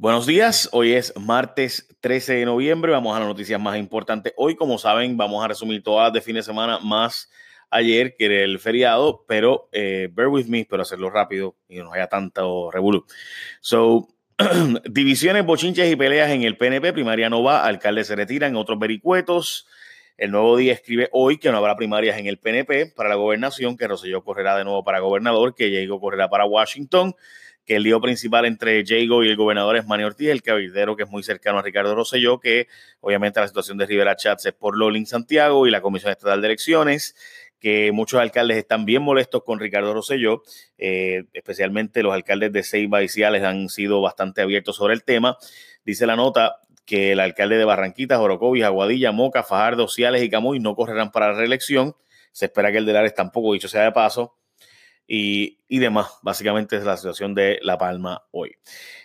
[0.00, 4.32] Buenos días, hoy es martes 13 de noviembre, vamos a las noticias más importantes.
[4.38, 7.30] Hoy, como saben, vamos a resumir todas de fin de semana más
[7.68, 11.92] ayer, que era el feriado, pero eh, bear with me, pero hacerlo rápido y no
[11.92, 13.04] haya tanto revolú.
[13.60, 14.08] So,
[14.90, 18.78] divisiones, bochinches y peleas en el PNP, primaria no va, alcalde se retira en otros
[18.78, 19.66] vericuetos.
[20.16, 23.76] El nuevo día escribe hoy que no habrá primarias en el PNP para la gobernación,
[23.76, 27.14] que Roselló correrá de nuevo para gobernador, que Diego correrá para Washington
[27.64, 31.04] que el lío principal entre Jago y el gobernador es Manny Ortiz, el cabildero que
[31.04, 32.68] es muy cercano a Ricardo Rosselló, que
[33.00, 36.48] obviamente la situación de Rivera Chats es por Lolin Santiago y la Comisión Estatal de
[36.48, 37.14] Elecciones,
[37.60, 40.42] que muchos alcaldes están bien molestos con Ricardo Rosselló,
[40.78, 45.36] eh, especialmente los alcaldes de Ceiba y Ciales han sido bastante abiertos sobre el tema.
[45.84, 46.56] Dice la nota
[46.86, 51.32] que el alcalde de Barranquitas, Orocovis, Aguadilla, Moca, Fajardo, Ciales y Camuy no correrán para
[51.32, 51.94] la reelección.
[52.32, 54.39] Se espera que el de Lares tampoco, dicho sea de paso
[55.12, 56.18] y, demás.
[56.22, 58.52] Básicamente es la situación de La Palma hoy.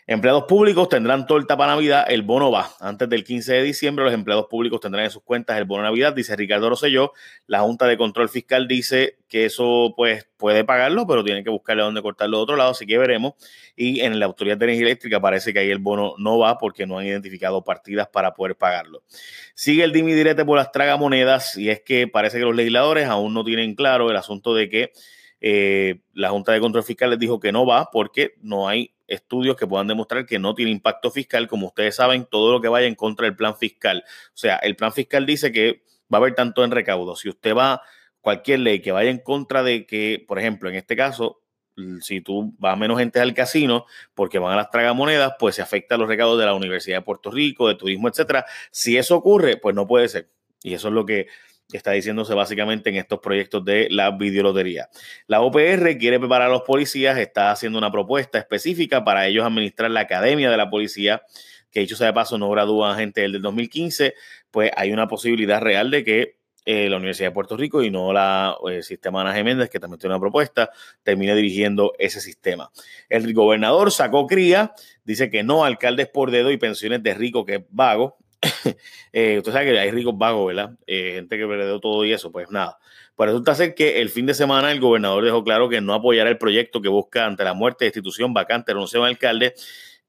[0.05, 2.69] Empleados públicos tendrán torta para Navidad, el bono va.
[2.79, 6.13] Antes del 15 de diciembre, los empleados públicos tendrán en sus cuentas el bono Navidad,
[6.13, 7.13] dice Ricardo Rosselló.
[7.47, 11.81] La Junta de Control Fiscal dice que eso pues puede pagarlo, pero tiene que buscarle
[11.81, 13.33] dónde cortarlo de otro lado, así que veremos.
[13.75, 16.85] Y en la Autoridad de Energía Eléctrica parece que ahí el bono no va porque
[16.85, 19.01] no han identificado partidas para poder pagarlo.
[19.55, 23.43] Sigue el dimidirete por las tragamonedas y es que parece que los legisladores aún no
[23.43, 24.91] tienen claro el asunto de que
[25.41, 29.55] eh, la Junta de Control Fiscal les dijo que no va porque no hay estudios
[29.55, 31.47] que puedan demostrar que no tiene impacto fiscal.
[31.47, 34.03] Como ustedes saben, todo lo que vaya en contra del plan fiscal.
[34.07, 35.83] O sea, el plan fiscal dice que
[36.13, 37.15] va a haber tanto en recaudo.
[37.15, 37.81] Si usted va,
[38.21, 41.41] cualquier ley que vaya en contra de que, por ejemplo, en este caso,
[42.01, 45.95] si tú vas menos gente al casino porque van a las tragamonedas, pues se afecta
[45.95, 48.45] a los recaudos de la Universidad de Puerto Rico, de turismo, etcétera.
[48.71, 50.29] Si eso ocurre, pues no puede ser.
[50.63, 51.27] Y eso es lo que
[51.71, 54.89] está diciéndose básicamente en estos proyectos de la videolotería.
[55.27, 59.91] La OPR quiere preparar a los policías, está haciendo una propuesta específica para ellos administrar
[59.91, 61.23] la academia de la policía,
[61.71, 64.13] que dicho sea de paso no gradúa gente del 2015,
[64.51, 68.11] pues hay una posibilidad real de que eh, la Universidad de Puerto Rico y no
[68.11, 70.71] la eh, sistema Ana Geméndez, que también tiene una propuesta,
[71.03, 72.71] termine dirigiendo ese sistema.
[73.07, 77.55] El gobernador sacó cría, dice que no alcaldes por dedo y pensiones de rico que
[77.55, 78.17] es vago.
[79.13, 80.71] eh, usted sabe que hay ricos vagos, ¿verdad?
[80.87, 82.77] Eh, gente que perdió todo y eso, pues nada.
[83.15, 86.29] Pues resulta ser que el fin de semana el gobernador dejó claro que no apoyará
[86.29, 89.53] el proyecto que busca ante la muerte, destitución, vacante, renuncio a un alcalde,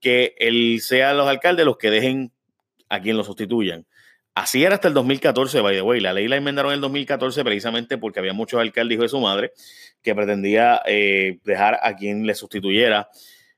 [0.01, 2.33] que él sea los alcaldes los que dejen
[2.89, 3.87] a quien lo sustituyan.
[4.35, 6.01] Así era hasta el 2014, by the way.
[6.01, 9.21] La ley la enmendaron en el 2014 precisamente porque había muchos alcaldes, hijo de su
[9.21, 9.53] madre,
[10.03, 13.09] que pretendía eh, dejar a quien le sustituyera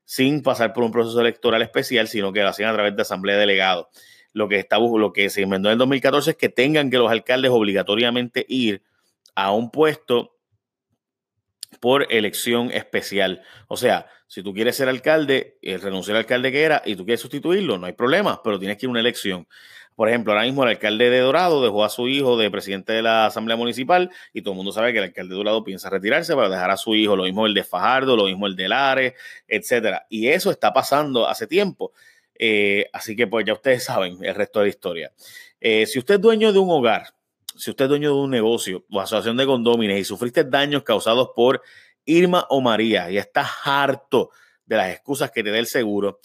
[0.05, 3.35] sin pasar por un proceso electoral especial, sino que lo hacían a través de asamblea
[3.35, 3.87] de delegados
[4.33, 7.51] lo que, lo que se inventó en el 2014 es que tengan que los alcaldes
[7.51, 8.83] obligatoriamente ir
[9.35, 10.37] a un puesto
[11.81, 13.43] por elección especial.
[13.69, 17.05] O sea, si tú quieres ser alcalde, el renunciar al alcalde que era y tú
[17.05, 19.47] quieres sustituirlo, no hay problema, pero tienes que ir a una elección.
[19.99, 23.03] Por ejemplo, ahora mismo el alcalde de Dorado dejó a su hijo de presidente de
[23.03, 26.37] la Asamblea Municipal y todo el mundo sabe que el alcalde de Dorado piensa retirarse
[26.37, 29.15] para dejar a su hijo, lo mismo el de Fajardo, lo mismo el de Lares,
[29.49, 30.07] etcétera.
[30.09, 31.93] Y eso está pasando hace tiempo.
[32.39, 35.13] Eh, así que pues ya ustedes saben el resto de la historia.
[35.61, 37.15] Eh, si usted es dueño de un hogar,
[37.57, 41.31] si usted es dueño de un negocio o asociación de condóminos y sufriste daños causados
[41.35, 41.63] por
[42.05, 44.31] Irma o María y estás harto
[44.65, 46.21] de las excusas que te da el seguro,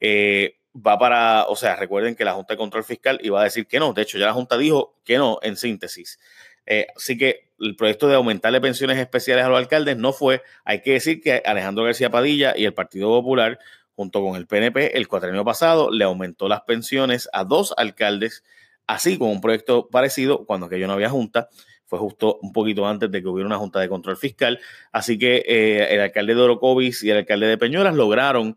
[0.00, 3.66] eh, va para, o sea, recuerden que la Junta de Control Fiscal iba a decir
[3.66, 6.18] que no, de hecho ya la Junta dijo que no en síntesis.
[6.66, 10.42] Eh, así que el proyecto de aumentarle pensiones especiales a los alcaldes no fue.
[10.64, 13.58] Hay que decir que Alejandro García Padilla y el Partido Popular
[13.96, 18.44] junto con el PNP, el cuatrenio pasado le aumentó las pensiones a dos alcaldes,
[18.86, 21.48] así como un proyecto parecido cuando aquello no había junta.
[21.86, 24.58] Fue justo un poquito antes de que hubiera una junta de control fiscal.
[24.90, 28.56] Así que eh, el alcalde de Orocovis y el alcalde de Peñoras lograron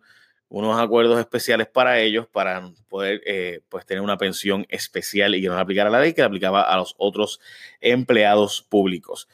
[0.50, 5.50] unos acuerdos especiales para ellos para poder eh, pues tener una pensión especial y que
[5.50, 7.40] no le aplicara la ley que le aplicaba a los otros
[7.82, 9.28] empleados públicos.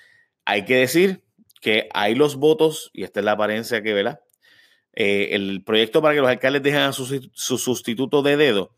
[0.44, 1.22] Hay que decir
[1.62, 4.20] que hay los votos, y esta es la apariencia que, ¿verdad?
[4.96, 8.76] Eh, el proyecto para que los alcaldes dejen a su, sustituto de dedo,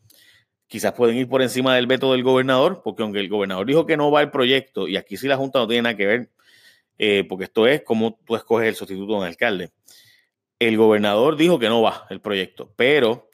[0.66, 3.96] quizás pueden ir por encima del veto del gobernador, porque aunque el gobernador dijo que
[3.96, 6.30] no va el proyecto, y aquí sí la Junta no tiene nada que ver,
[6.98, 9.72] eh, porque esto es como tú escoges el sustituto de un alcalde.
[10.58, 13.28] El gobernador dijo que no va el proyecto, pero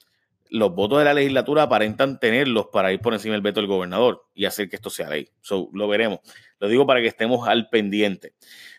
[0.52, 4.26] los votos de la legislatura aparentan tenerlos para ir por encima del veto del gobernador
[4.34, 5.31] y hacer que esto sea ley.
[5.40, 6.20] So, lo veremos.
[6.58, 8.34] Lo digo para que estemos al pendiente.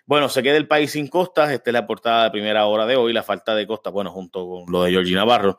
[0.05, 1.49] Bueno, se queda el país sin costas.
[1.49, 3.11] Esta es la portada de primera hora de hoy.
[3.11, 5.57] La falta de costas, bueno, junto con lo de Georgina Navarro.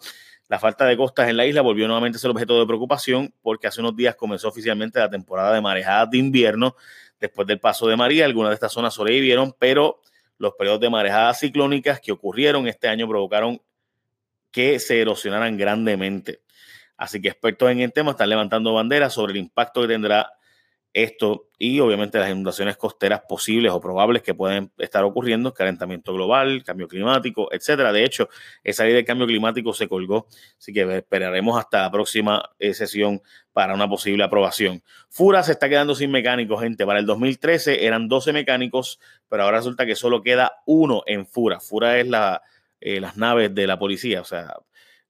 [0.49, 3.67] La falta de costas en la isla volvió nuevamente a ser objeto de preocupación porque
[3.67, 6.77] hace unos días comenzó oficialmente la temporada de marejadas de invierno.
[7.19, 10.01] Después del paso de María, algunas de estas zonas sobrevivieron, pero
[10.39, 13.61] los periodos de marejadas ciclónicas que ocurrieron este año provocaron
[14.55, 16.43] que se erosionaran grandemente.
[16.97, 20.31] Así que expertos en el tema están levantando banderas sobre el impacto que tendrá
[20.93, 26.63] esto y obviamente las inundaciones costeras posibles o probables que pueden estar ocurriendo, calentamiento global,
[26.63, 27.93] cambio climático, etcétera.
[27.93, 28.29] De hecho,
[28.63, 33.23] esa ley de cambio climático se colgó, así que esperaremos hasta la próxima eh, sesión
[33.53, 34.85] para una posible aprobación.
[35.09, 36.87] Fura se está quedando sin mecánicos, gente.
[36.87, 41.59] Para el 2013 eran 12 mecánicos, pero ahora resulta que solo queda uno en Fura.
[41.59, 42.41] Fura es la,
[42.81, 44.55] eh, las naves de la policía, o sea,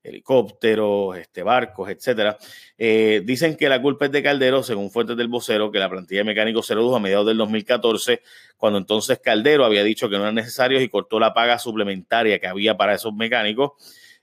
[0.04, 2.36] helicópteros, este, barcos, etcétera.
[2.76, 6.20] Eh, dicen que la culpa es de Caldero, según fuentes del vocero, que la plantilla
[6.20, 8.20] de mecánicos se redujo a mediados del 2014,
[8.58, 12.46] cuando entonces Caldero había dicho que no eran necesarios y cortó la paga suplementaria que
[12.46, 13.72] había para esos mecánicos.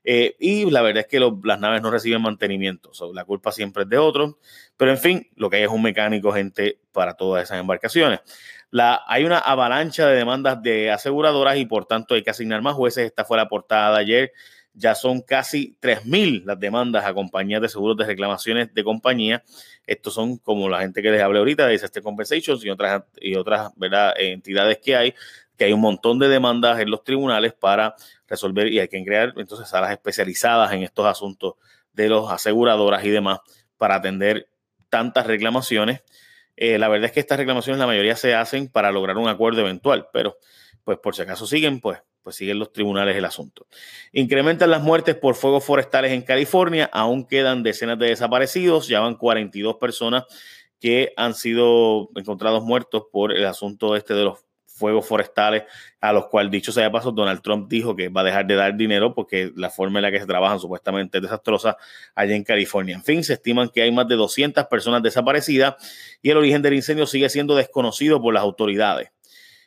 [0.04, 3.90] Eh, y la verdad es que las naves no reciben mantenimiento, la culpa siempre es
[3.90, 4.36] de otros,
[4.76, 8.20] pero en fin, lo que hay es un mecánico, gente, para todas esas embarcaciones.
[8.74, 13.06] Hay una avalancha de demandas de aseguradoras y por tanto hay que asignar más jueces.
[13.06, 14.32] Esta fue la portada de ayer
[14.74, 19.44] ya son casi 3.000 las demandas a compañías de seguros de reclamaciones de compañía.
[19.86, 23.36] Estos son como la gente que les hablé ahorita de Disaster Compensations y otras, y
[23.36, 23.72] otras
[24.18, 25.14] entidades que hay,
[25.58, 27.96] que hay un montón de demandas en los tribunales para
[28.28, 31.56] resolver y hay que crear entonces salas especializadas en estos asuntos
[31.94, 33.40] de los aseguradoras y demás
[33.78, 34.48] para atender
[34.90, 36.02] tantas reclamaciones.
[36.56, 39.62] Eh, la verdad es que estas reclamaciones la mayoría se hacen para lograr un acuerdo
[39.62, 40.38] eventual, pero
[40.84, 43.68] pues por si acaso siguen, pues pues siguen los tribunales el asunto.
[44.12, 49.16] Incrementan las muertes por fuegos forestales en California, aún quedan decenas de desaparecidos, ya van
[49.16, 50.26] 42 personas
[50.80, 54.40] que han sido encontrados muertos por el asunto este de los
[54.82, 55.64] fuegos forestales,
[56.02, 58.56] a los cuales, dicho sea de paso, Donald Trump dijo que va a dejar de
[58.56, 61.78] dar dinero porque la forma en la que se trabajan supuestamente es desastrosa
[62.16, 62.96] allá en California.
[62.96, 65.76] En fin, se estiman que hay más de 200 personas desaparecidas
[66.24, 69.12] y el origen del incendio sigue siendo desconocido por las autoridades.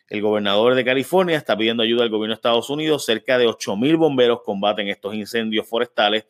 [0.09, 3.07] El gobernador de California está pidiendo ayuda al gobierno de Estados Unidos.
[3.07, 6.27] Cerca de 8.000 bomberos combaten estos incendios forestales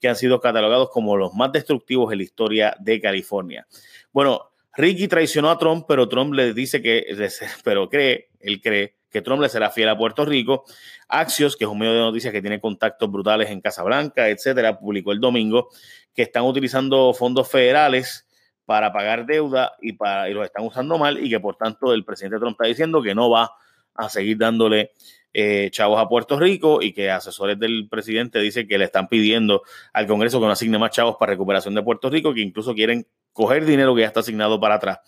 [0.00, 3.66] que han sido catalogados como los más destructivos en la historia de California.
[4.12, 4.47] Bueno,
[4.78, 7.04] Ricky traicionó a Trump, pero Trump le dice que,
[7.64, 10.64] pero cree, él cree que Trump le será fiel a Puerto Rico.
[11.08, 15.10] Axios, que es un medio de noticias que tiene contactos brutales en Casablanca, etcétera, publicó
[15.10, 15.68] el domingo
[16.14, 18.24] que están utilizando fondos federales
[18.66, 22.38] para pagar deuda y, para, los están usando mal y que por tanto el presidente
[22.38, 23.50] Trump está diciendo que no va
[23.94, 24.92] a seguir dándole
[25.32, 29.62] eh, chavos a Puerto Rico y que asesores del presidente dicen que le están pidiendo
[29.92, 33.06] al Congreso que no asigne más chavos para recuperación de Puerto Rico, que incluso quieren
[33.38, 34.98] coger dinero que ya está asignado para atrás.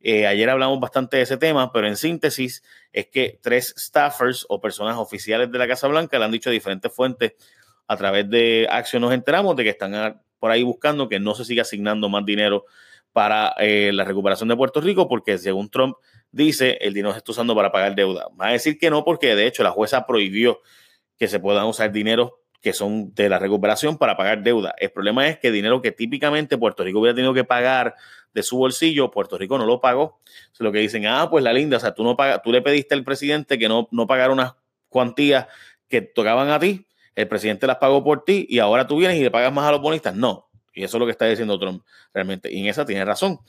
[0.00, 2.62] Eh, ayer hablamos bastante de ese tema, pero en síntesis
[2.92, 6.52] es que tres staffers o personas oficiales de la Casa Blanca le han dicho a
[6.52, 7.32] diferentes fuentes
[7.86, 11.46] a través de Action nos enteramos de que están por ahí buscando que no se
[11.46, 12.66] siga asignando más dinero
[13.12, 15.96] para eh, la recuperación de Puerto Rico, porque según Trump
[16.30, 18.26] dice, el dinero se está usando para pagar deuda.
[18.38, 20.60] Va a decir que no, porque de hecho la jueza prohibió
[21.16, 24.74] que se puedan usar dinero que son de la recuperación para pagar deuda.
[24.78, 27.94] El problema es que dinero que típicamente Puerto Rico hubiera tenido que pagar
[28.34, 30.20] de su bolsillo, Puerto Rico no lo pagó.
[30.52, 32.62] Es lo que dicen, ah, pues la linda, o sea, tú, no pagas, tú le
[32.62, 34.54] pediste al presidente que no, no pagara unas
[34.88, 35.46] cuantías
[35.88, 39.22] que tocaban a ti, el presidente las pagó por ti y ahora tú vienes y
[39.22, 40.14] le pagas más a los bonistas.
[40.14, 42.52] No, y eso es lo que está diciendo Trump realmente.
[42.52, 43.40] Y en esa tiene razón.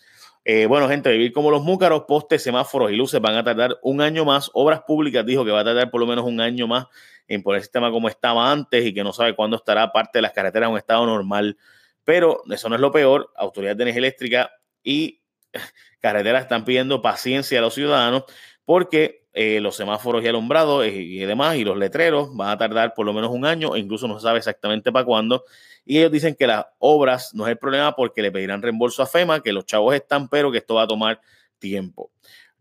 [0.44, 4.02] Eh, bueno, gente, vivir como los múcaros, postes, semáforos y luces van a tardar un
[4.02, 4.50] año más.
[4.54, 6.88] Obras públicas dijo que va a tardar por lo menos un año más
[7.28, 10.24] en poner el sistema como estaba antes y que no sabe cuándo estará parte de
[10.24, 11.58] las carreteras en un estado normal.
[12.04, 13.32] Pero eso no es lo peor.
[13.36, 14.52] Autoridades de energía eléctrica
[14.84, 15.22] y
[16.02, 18.24] carreteras están pidiendo paciencia a los ciudadanos
[18.66, 23.06] porque eh, los semáforos y alumbrados y, demás y los letreros van a tardar por
[23.06, 25.46] lo menos un año, e incluso no se sabe exactamente para cuándo.
[25.86, 29.08] Y ellos dicen que las obras no es el problema porque le pedirán reembolso a
[29.08, 31.22] FEMA, que los chavos están, pero que esto va a tomar
[31.60, 32.12] tiempo.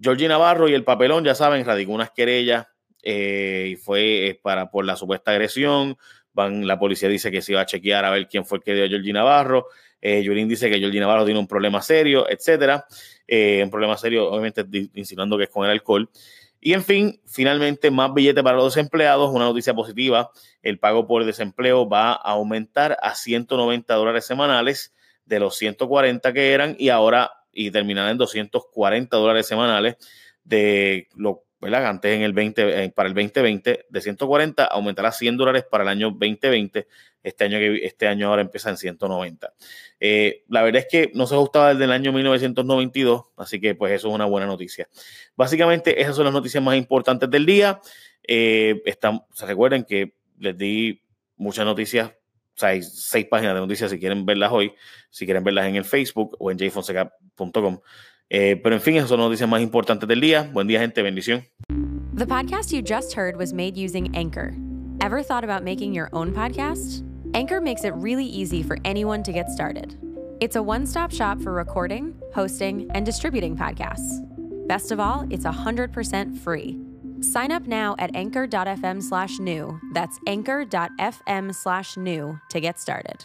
[0.01, 2.67] Georgie Navarro y el papelón, ya saben, radicó unas querellas
[3.03, 5.99] eh, y fue eh, para, por la supuesta agresión.
[6.33, 8.75] Van, la policía dice que se iba a chequear a ver quién fue el que
[8.75, 9.67] dio a Georgie Navarro.
[10.03, 12.87] Eh, dice que Georgie Navarro tiene un problema serio, etcétera.
[13.29, 14.65] un problema serio, obviamente
[14.95, 16.11] insinuando que es con el alcohol.
[16.61, 20.31] Y en fin, finalmente más billetes para los desempleados, una noticia positiva,
[20.63, 24.93] el pago por desempleo va a aumentar a 190 dólares semanales
[25.25, 29.97] de los 140 que eran y ahora y terminará en 240 dólares semanales
[30.45, 31.87] de lo ¿verdad?
[31.87, 35.89] Antes en el 20, eh, para el 2020 de 140 aumentará 100 dólares para el
[35.89, 36.87] año 2020.
[37.23, 39.53] Este año, este año ahora empieza en 190.
[40.01, 43.93] Eh, la verdad es que no se ajustaba desde el año 1992, así que pues
[43.93, 44.89] eso es una buena noticia.
[45.37, 47.81] Básicamente esas son las noticias más importantes del día.
[48.27, 51.03] Eh, están, se recuerden que les di
[51.37, 52.13] muchas noticias
[52.63, 54.75] hay seis páginas de noticias si quieren verlas hoy,
[55.11, 57.81] si quieren verlas en el Facebook o en jfonseca.com.
[58.31, 60.49] Eh, pero en fin, esas son noticias más importantes del día.
[60.53, 61.03] Buen día, gente.
[61.03, 61.45] Bendición.
[62.15, 64.55] The podcast you just heard was made using Anchor.
[65.01, 67.03] Ever thought about making your own podcast?
[67.35, 69.97] Anchor makes it really easy for anyone to get started.
[70.41, 74.21] It's a one stop shop for recording, hosting, and distributing podcasts.
[74.69, 76.79] Best of all, it's 100% free.
[77.21, 79.79] Sign up now at anchor.fm slash new.
[79.93, 83.25] That's anchor.fm slash new to get started.